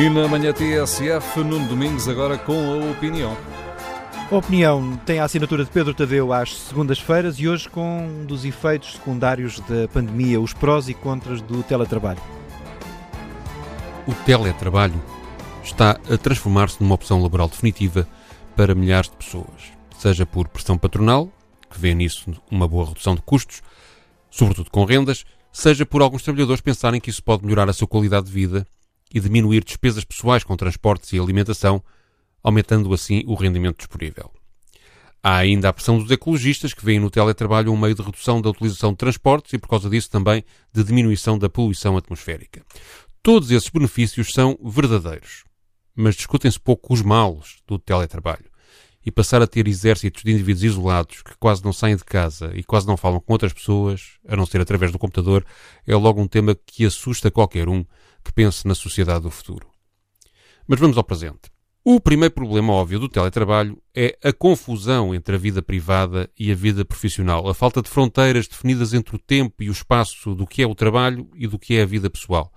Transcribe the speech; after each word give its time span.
Aqui 0.00 0.08
na 0.08 0.26
manhã 0.26 0.50
TSF, 0.50 1.40
Nuno 1.40 1.68
Domingos, 1.68 2.08
agora 2.08 2.38
com 2.38 2.54
a 2.54 2.90
opinião. 2.90 3.36
A 4.30 4.34
opinião 4.34 4.96
tem 5.04 5.18
a 5.18 5.24
assinatura 5.24 5.62
de 5.62 5.70
Pedro 5.70 5.92
Tadeu 5.92 6.32
às 6.32 6.56
segundas-feiras 6.56 7.38
e 7.38 7.46
hoje 7.46 7.68
com 7.68 8.06
um 8.06 8.24
dos 8.24 8.46
efeitos 8.46 8.94
secundários 8.94 9.60
da 9.60 9.86
pandemia, 9.88 10.40
os 10.40 10.54
prós 10.54 10.88
e 10.88 10.94
contras 10.94 11.42
do 11.42 11.62
teletrabalho. 11.62 12.18
O 14.06 14.14
teletrabalho 14.24 14.98
está 15.62 16.00
a 16.10 16.16
transformar-se 16.16 16.82
numa 16.82 16.94
opção 16.94 17.22
laboral 17.22 17.48
definitiva 17.50 18.08
para 18.56 18.74
milhares 18.74 19.10
de 19.10 19.16
pessoas, 19.16 19.70
seja 19.98 20.24
por 20.24 20.48
pressão 20.48 20.78
patronal, 20.78 21.30
que 21.68 21.78
vê 21.78 21.94
nisso 21.94 22.32
uma 22.50 22.66
boa 22.66 22.86
redução 22.86 23.14
de 23.14 23.20
custos, 23.20 23.60
sobretudo 24.30 24.70
com 24.70 24.82
rendas, 24.86 25.26
seja 25.52 25.84
por 25.84 26.00
alguns 26.00 26.22
trabalhadores 26.22 26.62
pensarem 26.62 27.02
que 27.02 27.10
isso 27.10 27.22
pode 27.22 27.44
melhorar 27.44 27.68
a 27.68 27.74
sua 27.74 27.86
qualidade 27.86 28.28
de 28.28 28.32
vida 28.32 28.66
e 29.12 29.20
diminuir 29.20 29.64
despesas 29.64 30.04
pessoais 30.04 30.44
com 30.44 30.56
transportes 30.56 31.12
e 31.12 31.18
alimentação, 31.18 31.82
aumentando 32.42 32.92
assim 32.94 33.22
o 33.26 33.34
rendimento 33.34 33.78
disponível. 33.78 34.30
Há 35.22 35.36
ainda 35.36 35.68
a 35.68 35.72
pressão 35.72 35.98
dos 35.98 36.10
ecologistas 36.10 36.72
que 36.72 36.84
veem 36.84 36.98
no 36.98 37.10
teletrabalho 37.10 37.70
um 37.70 37.76
meio 37.76 37.94
de 37.94 38.00
redução 38.00 38.40
da 38.40 38.48
utilização 38.48 38.92
de 38.92 38.96
transportes 38.96 39.52
e, 39.52 39.58
por 39.58 39.68
causa 39.68 39.90
disso, 39.90 40.10
também 40.10 40.42
de 40.72 40.82
diminuição 40.82 41.38
da 41.38 41.50
poluição 41.50 41.96
atmosférica. 41.96 42.62
Todos 43.22 43.50
esses 43.50 43.68
benefícios 43.68 44.32
são 44.32 44.58
verdadeiros, 44.64 45.44
mas 45.94 46.16
discutem-se 46.16 46.58
pouco 46.58 46.94
os 46.94 47.02
males 47.02 47.58
do 47.66 47.78
teletrabalho. 47.78 48.48
E 49.04 49.10
passar 49.10 49.42
a 49.42 49.46
ter 49.46 49.68
exércitos 49.68 50.22
de 50.22 50.32
indivíduos 50.32 50.64
isolados 50.64 51.22
que 51.22 51.36
quase 51.38 51.62
não 51.64 51.72
saem 51.72 51.96
de 51.96 52.04
casa 52.04 52.50
e 52.54 52.62
quase 52.62 52.86
não 52.86 52.96
falam 52.96 53.20
com 53.20 53.32
outras 53.32 53.52
pessoas, 53.52 54.18
a 54.26 54.36
não 54.36 54.46
ser 54.46 54.60
através 54.60 54.90
do 54.90 54.98
computador, 54.98 55.44
é 55.86 55.94
logo 55.94 56.20
um 56.20 56.28
tema 56.28 56.54
que 56.54 56.84
assusta 56.84 57.30
qualquer 57.30 57.68
um 57.68 57.84
que 58.24 58.32
pense 58.32 58.66
na 58.66 58.74
sociedade 58.74 59.22
do 59.22 59.30
futuro. 59.30 59.68
Mas 60.66 60.78
vamos 60.78 60.96
ao 60.96 61.04
presente. 61.04 61.50
O 61.82 61.98
primeiro 61.98 62.34
problema 62.34 62.74
óbvio 62.74 62.98
do 62.98 63.08
teletrabalho 63.08 63.80
é 63.96 64.16
a 64.22 64.32
confusão 64.34 65.14
entre 65.14 65.34
a 65.34 65.38
vida 65.38 65.62
privada 65.62 66.28
e 66.38 66.52
a 66.52 66.54
vida 66.54 66.84
profissional, 66.84 67.48
a 67.48 67.54
falta 67.54 67.80
de 67.80 67.88
fronteiras 67.88 68.46
definidas 68.46 68.92
entre 68.92 69.16
o 69.16 69.18
tempo 69.18 69.62
e 69.62 69.70
o 69.70 69.72
espaço 69.72 70.34
do 70.34 70.46
que 70.46 70.62
é 70.62 70.66
o 70.66 70.74
trabalho 70.74 71.30
e 71.34 71.46
do 71.46 71.58
que 71.58 71.76
é 71.76 71.82
a 71.82 71.86
vida 71.86 72.10
pessoal. 72.10 72.52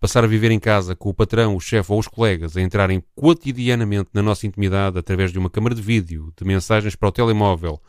Passar 0.00 0.24
a 0.24 0.26
viver 0.26 0.50
em 0.50 0.58
casa 0.58 0.96
com 0.96 1.08
o 1.08 1.14
patrão, 1.14 1.54
o 1.54 1.60
chefe 1.60 1.92
ou 1.92 1.98
os 2.00 2.08
colegas, 2.08 2.56
a 2.56 2.60
entrarem 2.60 3.02
cotidianamente 3.14 4.10
na 4.12 4.20
nossa 4.20 4.48
intimidade 4.48 4.98
através 4.98 5.30
de 5.30 5.38
uma 5.38 5.48
câmara 5.48 5.74
de 5.74 5.80
vídeo, 5.80 6.32
de 6.36 6.44
mensagens 6.44 6.96
para 6.96 7.08
o 7.08 7.12
telemóvel 7.12 7.80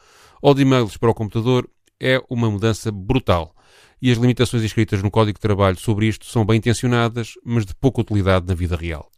ou 0.41 0.53
de 0.53 0.61
e-mails 0.61 0.95
para 0.95 1.09
o 1.09 1.13
computador, 1.13 1.67
é 1.99 2.21
uma 2.29 2.49
mudança 2.49 2.91
brutal. 2.91 3.53
E 4.01 4.11
as 4.11 4.17
limitações 4.17 4.63
inscritas 4.63 5.01
no 5.01 5.09
Código 5.09 5.37
de 5.37 5.41
Trabalho 5.41 5.77
sobre 5.77 6.07
isto 6.07 6.25
são 6.25 6.45
bem 6.45 6.57
intencionadas, 6.57 7.33
mas 7.43 7.65
de 7.65 7.73
pouca 7.73 8.01
utilidade 8.01 8.45
na 8.47 8.53
vida 8.53 8.75
real. 8.75 9.09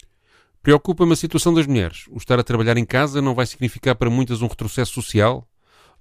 Preocupa-me 0.61 1.13
a 1.13 1.17
situação 1.17 1.53
das 1.53 1.67
mulheres. 1.67 2.05
O 2.09 2.17
estar 2.17 2.39
a 2.39 2.43
trabalhar 2.43 2.77
em 2.77 2.85
casa 2.85 3.21
não 3.21 3.33
vai 3.33 3.45
significar 3.45 3.95
para 3.95 4.09
muitas 4.09 4.41
um 4.41 4.47
retrocesso 4.47 4.93
social? 4.93 5.47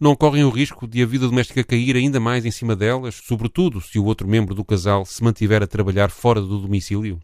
Não 0.00 0.14
correm 0.14 0.44
o 0.44 0.50
risco 0.50 0.86
de 0.86 1.02
a 1.02 1.06
vida 1.06 1.26
doméstica 1.26 1.64
cair 1.64 1.96
ainda 1.96 2.20
mais 2.20 2.44
em 2.44 2.50
cima 2.52 2.76
delas, 2.76 3.16
sobretudo 3.16 3.80
se 3.80 3.98
o 3.98 4.04
outro 4.04 4.28
membro 4.28 4.54
do 4.54 4.64
casal 4.64 5.04
se 5.04 5.22
mantiver 5.24 5.62
a 5.62 5.66
trabalhar 5.66 6.10
fora 6.10 6.40
do 6.40 6.60
domicílio? 6.60 7.18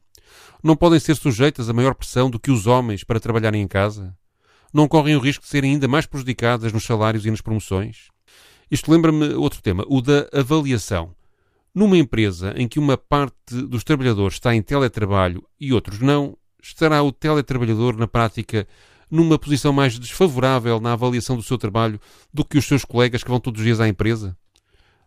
Não 0.63 0.75
podem 0.75 0.99
ser 0.99 1.15
sujeitas 1.15 1.69
a 1.69 1.73
maior 1.73 1.95
pressão 1.95 2.29
do 2.29 2.41
que 2.41 2.51
os 2.51 2.67
homens 2.67 3.05
para 3.05 3.21
trabalharem 3.21 3.63
em 3.63 3.69
casa? 3.69 4.17
Não 4.73 4.89
correm 4.89 5.15
o 5.15 5.21
risco 5.21 5.45
de 5.45 5.51
serem 5.51 5.73
ainda 5.73 5.87
mais 5.87 6.07
prejudicadas 6.07 6.73
nos 6.73 6.85
salários 6.85 7.25
e 7.27 7.31
nas 7.31 7.41
promoções? 7.41 8.14
Isto 8.75 8.91
lembra-me 8.91 9.35
outro 9.35 9.63
tema, 9.63 9.85
o 9.87 10.03
da 10.03 10.29
avaliação. 10.33 11.15
Numa 11.73 11.97
empresa 11.97 12.53
em 12.57 12.67
que 12.67 12.81
uma 12.81 12.99
parte 12.99 13.55
dos 13.69 13.85
trabalhadores 13.85 14.35
está 14.35 14.53
em 14.53 14.61
teletrabalho 14.61 15.47
e 15.61 15.73
outros 15.73 16.01
não, 16.01 16.37
estará 16.61 17.01
o 17.01 17.13
teletrabalhador, 17.13 17.97
na 17.97 18.09
prática, 18.09 18.67
numa 19.09 19.39
posição 19.39 19.73
mais 19.73 19.97
desfavorável 19.97 20.81
na 20.81 20.95
avaliação 20.95 21.37
do 21.37 21.43
seu 21.45 21.57
trabalho 21.57 22.01
do 22.33 22.45
que 22.45 22.59
os 22.59 22.65
seus 22.65 22.85
colegas 22.85 23.23
que 23.23 23.31
vão 23.31 23.39
todos 23.39 23.61
os 23.61 23.65
dias 23.65 23.79
à 23.79 23.87
empresa? 23.87 24.37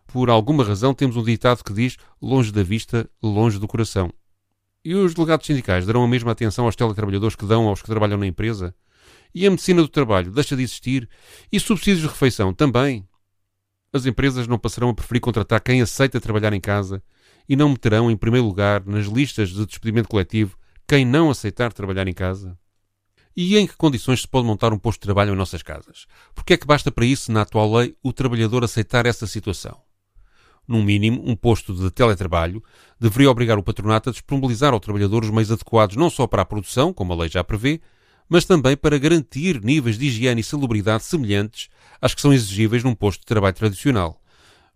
Por 0.06 0.30
alguma 0.30 0.64
razão, 0.64 0.94
temos 0.94 1.18
um 1.18 1.22
ditado 1.22 1.62
que 1.62 1.74
diz: 1.74 1.98
longe 2.22 2.50
da 2.50 2.62
vista, 2.62 3.06
longe 3.22 3.58
do 3.58 3.68
coração. 3.68 4.10
E 4.82 4.94
os 4.94 5.12
delegados 5.12 5.46
sindicais 5.46 5.84
darão 5.84 6.02
a 6.02 6.08
mesma 6.08 6.32
atenção 6.32 6.64
aos 6.64 6.74
teletrabalhadores 6.74 7.36
que 7.36 7.44
dão 7.44 7.68
aos 7.68 7.82
que 7.82 7.88
trabalham 7.88 8.16
na 8.16 8.26
empresa? 8.26 8.74
E 9.34 9.46
a 9.46 9.50
medicina 9.50 9.82
do 9.82 9.88
trabalho 9.88 10.32
deixa 10.32 10.56
de 10.56 10.62
existir? 10.62 11.06
E 11.52 11.60
subsídios 11.60 12.00
de 12.00 12.06
refeição 12.06 12.54
também? 12.54 13.06
As 13.92 14.04
empresas 14.04 14.46
não 14.46 14.58
passarão 14.58 14.90
a 14.90 14.94
preferir 14.94 15.20
contratar 15.20 15.60
quem 15.60 15.80
aceita 15.80 16.20
trabalhar 16.20 16.52
em 16.52 16.60
casa 16.60 17.02
e 17.48 17.56
não 17.56 17.70
meterão 17.70 18.10
em 18.10 18.16
primeiro 18.16 18.46
lugar 18.46 18.84
nas 18.84 19.06
listas 19.06 19.48
de 19.48 19.64
despedimento 19.64 20.08
coletivo 20.08 20.58
quem 20.86 21.04
não 21.04 21.30
aceitar 21.30 21.72
trabalhar 21.72 22.08
em 22.08 22.14
casa? 22.14 22.58
E 23.36 23.56
em 23.58 23.66
que 23.66 23.76
condições 23.76 24.22
se 24.22 24.28
pode 24.28 24.46
montar 24.46 24.72
um 24.72 24.78
posto 24.78 25.00
de 25.00 25.04
trabalho 25.04 25.32
em 25.32 25.36
nossas 25.36 25.62
casas? 25.62 26.06
Porque 26.34 26.54
é 26.54 26.56
que 26.56 26.66
basta 26.66 26.90
para 26.90 27.04
isso, 27.04 27.30
na 27.30 27.42
atual 27.42 27.72
lei, 27.72 27.94
o 28.02 28.12
trabalhador 28.12 28.64
aceitar 28.64 29.04
essa 29.06 29.26
situação? 29.26 29.78
No 30.66 30.82
mínimo, 30.82 31.22
um 31.24 31.36
posto 31.36 31.74
de 31.74 31.90
teletrabalho 31.90 32.62
deveria 32.98 33.30
obrigar 33.30 33.58
o 33.58 33.62
patronato 33.62 34.08
a 34.08 34.12
disponibilizar 34.12 34.72
ao 34.72 34.80
trabalhador 34.80 35.24
os 35.24 35.30
meios 35.30 35.52
adequados 35.52 35.96
não 35.96 36.10
só 36.10 36.26
para 36.26 36.42
a 36.42 36.46
produção, 36.46 36.92
como 36.92 37.12
a 37.12 37.16
lei 37.16 37.28
já 37.28 37.44
prevê, 37.44 37.80
mas 38.28 38.44
também 38.44 38.76
para 38.76 38.98
garantir 38.98 39.62
níveis 39.62 39.98
de 39.98 40.06
higiene 40.06 40.40
e 40.40 40.44
salubridade 40.44 41.04
semelhantes 41.04 41.68
às 42.00 42.14
que 42.14 42.20
são 42.20 42.32
exigíveis 42.32 42.84
num 42.84 42.94
posto 42.94 43.20
de 43.20 43.26
trabalho 43.26 43.54
tradicional. 43.54 44.20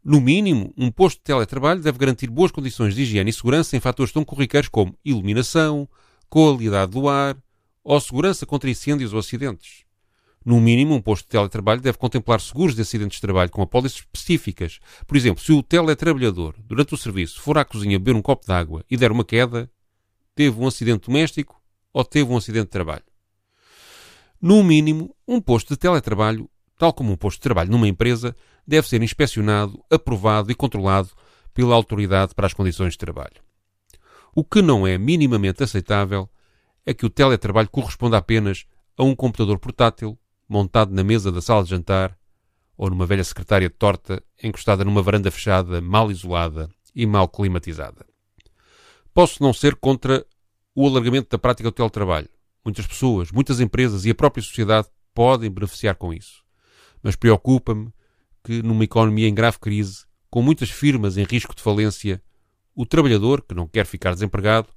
No 0.04 0.20
mínimo, 0.20 0.72
um 0.76 0.90
posto 0.90 1.18
de 1.18 1.24
teletrabalho 1.24 1.80
deve 1.80 1.98
garantir 1.98 2.28
boas 2.28 2.50
condições 2.50 2.94
de 2.94 3.02
higiene 3.02 3.30
e 3.30 3.32
segurança 3.32 3.76
em 3.76 3.80
fatores 3.80 4.12
tão 4.12 4.24
corriqueiros 4.24 4.68
como 4.68 4.98
iluminação, 5.04 5.88
qualidade 6.28 6.92
do 6.92 7.08
ar 7.08 7.36
ou 7.84 8.00
segurança 8.00 8.44
contra 8.44 8.70
incêndios 8.70 9.12
ou 9.12 9.20
acidentes. 9.20 9.84
No 10.44 10.60
mínimo, 10.60 10.94
um 10.94 11.00
posto 11.00 11.22
de 11.24 11.28
teletrabalho 11.28 11.80
deve 11.80 11.98
contemplar 11.98 12.40
seguros 12.40 12.74
de 12.74 12.82
acidentes 12.82 13.16
de 13.16 13.20
trabalho 13.20 13.50
com 13.50 13.62
apólices 13.62 13.98
específicas. 13.98 14.80
Por 15.06 15.16
exemplo, 15.16 15.42
se 15.42 15.52
o 15.52 15.62
teletrabalhador, 15.62 16.56
durante 16.64 16.94
o 16.94 16.96
serviço, 16.96 17.40
for 17.40 17.56
à 17.56 17.64
cozinha 17.64 17.98
beber 17.98 18.16
um 18.16 18.22
copo 18.22 18.44
de 18.44 18.52
água 18.52 18.84
e 18.90 18.96
der 18.96 19.12
uma 19.12 19.24
queda, 19.24 19.70
teve 20.34 20.58
um 20.58 20.66
acidente 20.66 21.06
doméstico 21.06 21.62
ou 21.92 22.04
teve 22.04 22.32
um 22.32 22.36
acidente 22.36 22.64
de 22.64 22.70
trabalho. 22.70 23.11
No 24.42 24.62
mínimo, 24.62 25.14
um 25.26 25.40
posto 25.40 25.70
de 25.70 25.78
teletrabalho 25.78 26.50
tal 26.82 26.92
como 26.92 27.12
um 27.12 27.16
posto 27.16 27.38
de 27.38 27.42
trabalho 27.42 27.70
numa 27.70 27.86
empresa, 27.86 28.34
deve 28.66 28.88
ser 28.88 29.00
inspecionado, 29.04 29.80
aprovado 29.88 30.50
e 30.50 30.54
controlado 30.54 31.10
pela 31.54 31.76
autoridade 31.76 32.34
para 32.34 32.44
as 32.44 32.52
condições 32.52 32.94
de 32.94 32.98
trabalho. 32.98 33.40
O 34.34 34.42
que 34.42 34.60
não 34.60 34.84
é 34.84 34.98
minimamente 34.98 35.62
aceitável 35.62 36.28
é 36.84 36.92
que 36.92 37.06
o 37.06 37.10
teletrabalho 37.10 37.70
corresponda 37.70 38.16
apenas 38.16 38.66
a 38.98 39.04
um 39.04 39.14
computador 39.14 39.60
portátil 39.60 40.18
montado 40.48 40.92
na 40.92 41.04
mesa 41.04 41.30
da 41.30 41.40
sala 41.40 41.62
de 41.62 41.70
jantar 41.70 42.18
ou 42.76 42.90
numa 42.90 43.06
velha 43.06 43.22
secretária 43.22 43.70
torta 43.70 44.20
encostada 44.42 44.84
numa 44.84 45.02
varanda 45.02 45.30
fechada, 45.30 45.80
mal 45.80 46.10
isolada 46.10 46.68
e 46.92 47.06
mal 47.06 47.28
climatizada. 47.28 48.04
Posso 49.14 49.40
não 49.40 49.52
ser 49.52 49.76
contra 49.76 50.26
o 50.74 50.84
alargamento 50.84 51.28
da 51.30 51.38
prática 51.38 51.70
do 51.70 51.74
teletrabalho. 51.74 52.28
Muitas 52.64 52.86
pessoas, 52.86 53.32
muitas 53.32 53.60
empresas 53.60 54.04
e 54.04 54.10
a 54.10 54.14
própria 54.14 54.42
sociedade 54.42 54.88
podem 55.14 55.50
beneficiar 55.50 55.96
com 55.96 56.12
isso 56.12 56.42
mas 57.02 57.16
preocupa-me 57.16 57.92
que, 58.44 58.62
numa 58.62 58.84
economia 58.84 59.28
em 59.28 59.34
grave 59.34 59.58
crise, 59.58 60.04
com 60.30 60.40
muitas 60.40 60.70
firmas 60.70 61.16
em 61.16 61.24
risco 61.24 61.54
de 61.54 61.62
falência, 61.62 62.22
o 62.74 62.86
trabalhador, 62.86 63.42
que 63.42 63.54
não 63.54 63.66
quer 63.66 63.84
ficar 63.84 64.14
desempregado, 64.14 64.68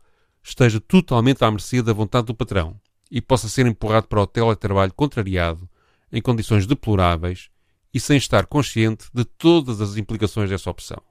esteja 0.43 0.79
totalmente 0.79 1.43
à 1.43 1.51
mercê 1.51 1.81
da 1.81 1.93
vontade 1.93 2.27
do 2.27 2.35
patrão 2.35 2.79
e 3.09 3.21
possa 3.21 3.47
ser 3.47 3.65
empurrado 3.65 4.07
para 4.07 4.21
o 4.21 4.27
teletrabalho 4.27 4.93
contrariado, 4.93 5.69
em 6.11 6.21
condições 6.21 6.65
deploráveis 6.65 7.49
e 7.93 7.99
sem 7.99 8.17
estar 8.17 8.45
consciente 8.45 9.05
de 9.13 9.23
todas 9.23 9.79
as 9.79 9.95
implicações 9.95 10.49
dessa 10.49 10.69
opção. 10.69 11.01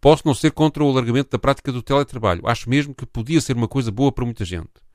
Posso 0.00 0.22
não 0.26 0.34
ser 0.34 0.52
contra 0.52 0.84
o 0.84 0.90
alargamento 0.90 1.30
da 1.30 1.38
prática 1.38 1.72
do 1.72 1.82
teletrabalho. 1.82 2.46
Acho 2.46 2.68
mesmo 2.68 2.94
que 2.94 3.06
podia 3.06 3.40
ser 3.40 3.56
uma 3.56 3.66
coisa 3.66 3.90
boa 3.90 4.12
para 4.12 4.24
muita 4.24 4.44
gente. 4.44 4.85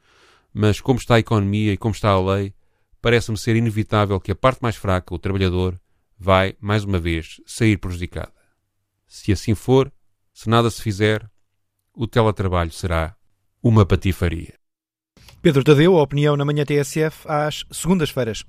Mas 0.54 0.82
como 0.82 1.00
está 1.00 1.16
a 1.16 1.20
economia 1.20 1.74
e 1.74 1.78
como 1.78 1.94
está 1.94 2.10
a 2.10 2.22
lei, 2.22 2.54
parece-me 3.02 3.38
ser 3.38 3.56
inevitável 3.56 4.20
que 4.20 4.32
a 4.32 4.36
parte 4.36 4.60
mais 4.62 4.76
fraca, 4.76 5.14
o 5.14 5.20
trabalhador, 5.20 5.80
vai, 6.18 6.56
mais 6.60 6.84
uma 6.84 7.00
vez, 7.00 7.42
sair 7.46 7.78
prejudicada. 7.78 8.34
Se 9.08 9.32
assim 9.32 9.56
for, 9.56 9.92
se 10.34 10.50
nada 10.50 10.70
se 10.70 10.82
fizer, 10.82 11.30
o 11.94 12.08
teletrabalho 12.08 12.72
será 12.72 13.16
uma 13.62 13.86
patifaria. 13.86 14.54
Pedro 15.42 15.64
Tadeu, 15.64 15.98
a 15.98 16.04
opinião 16.04 16.38
na 16.38 16.46
manhã 16.46 16.64
TSF 16.64 17.26
às 17.28 17.66
segundas-feiras. 17.72 18.44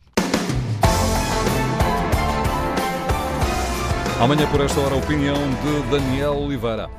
Amanhã 4.20 4.48
por 4.50 4.60
esta 4.60 4.80
hora 4.80 4.94
a 4.94 4.98
opinião 4.98 5.34
de 5.34 5.90
Daniel 5.90 6.34
Oliveira. 6.34 6.88